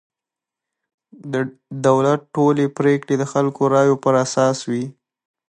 [1.31, 1.33] د
[1.85, 4.85] دولت ټولې پرېکړې د خلکو رایو پر اساس وي.